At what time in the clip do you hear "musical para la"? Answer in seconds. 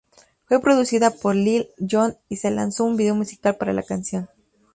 3.13-3.83